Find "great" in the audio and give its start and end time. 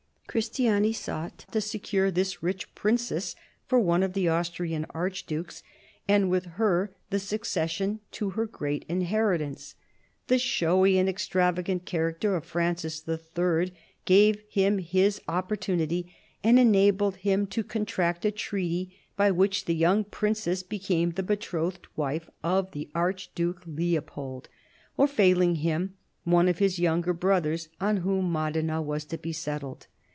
8.45-8.85